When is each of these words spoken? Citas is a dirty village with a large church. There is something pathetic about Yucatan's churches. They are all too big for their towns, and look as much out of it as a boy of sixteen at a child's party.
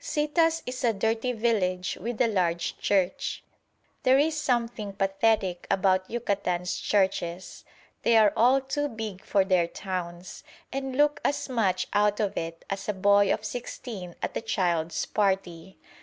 Citas 0.00 0.62
is 0.64 0.84
a 0.84 0.94
dirty 0.94 1.32
village 1.32 1.98
with 2.00 2.18
a 2.22 2.26
large 2.26 2.78
church. 2.78 3.44
There 4.04 4.16
is 4.18 4.34
something 4.40 4.94
pathetic 4.94 5.66
about 5.70 6.08
Yucatan's 6.10 6.78
churches. 6.80 7.66
They 8.02 8.16
are 8.16 8.32
all 8.34 8.62
too 8.62 8.88
big 8.88 9.22
for 9.22 9.44
their 9.44 9.66
towns, 9.66 10.44
and 10.72 10.96
look 10.96 11.20
as 11.26 11.50
much 11.50 11.88
out 11.92 12.20
of 12.20 12.38
it 12.38 12.64
as 12.70 12.88
a 12.88 12.94
boy 12.94 13.30
of 13.30 13.44
sixteen 13.44 14.16
at 14.22 14.34
a 14.34 14.40
child's 14.40 15.04
party. 15.04 15.76